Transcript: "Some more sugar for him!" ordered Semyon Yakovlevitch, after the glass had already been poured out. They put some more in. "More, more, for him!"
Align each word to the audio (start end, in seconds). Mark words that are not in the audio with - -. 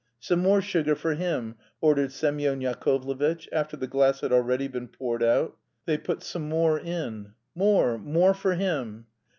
"Some 0.19 0.39
more 0.39 0.63
sugar 0.63 0.95
for 0.95 1.13
him!" 1.13 1.57
ordered 1.79 2.11
Semyon 2.11 2.59
Yakovlevitch, 2.61 3.47
after 3.51 3.77
the 3.77 3.85
glass 3.85 4.21
had 4.21 4.31
already 4.31 4.67
been 4.67 4.87
poured 4.87 5.21
out. 5.21 5.57
They 5.85 5.99
put 5.99 6.23
some 6.23 6.49
more 6.49 6.79
in. 6.79 7.33
"More, 7.53 7.99
more, 7.99 8.33
for 8.33 8.55
him!" 8.55 9.05